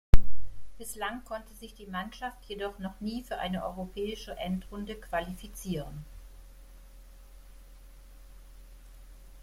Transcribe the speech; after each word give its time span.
Bislang 0.79 1.23
konnte 1.25 1.53
sich 1.53 1.75
die 1.75 1.85
Mannschaft 1.85 2.43
jedoch 2.45 2.79
noch 2.79 2.99
nie 3.01 3.21
für 3.23 3.37
eine 3.37 3.63
europäische 3.63 4.35
Endrunde 4.35 4.95
qualifizieren. 4.95 6.03